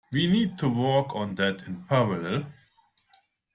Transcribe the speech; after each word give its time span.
We 0.11 0.25
need 0.25 0.57
to 0.57 0.67
work 0.67 1.15
on 1.15 1.35
that 1.35 1.61
in 1.67 1.83
parallel. 1.83 2.51